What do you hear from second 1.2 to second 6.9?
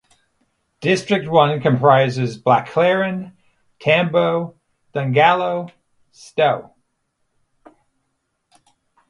One comprises Baclaran, Tambo, Don Galo, Sto.